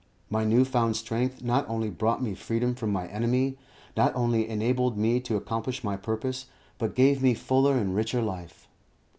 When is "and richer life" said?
7.77-8.67